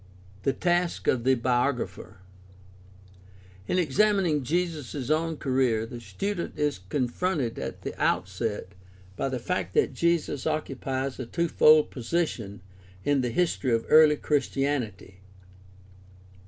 [0.41, 2.17] The task of the biographer.—
[3.67, 8.69] In examining Jesus' own career the student is confronted at the outset
[9.15, 12.61] by the fact that Jesus occupies a twofold position
[13.03, 15.19] in the history of early Christianity.